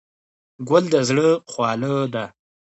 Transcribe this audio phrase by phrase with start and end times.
[0.67, 2.25] ګل د زړه خواله ده.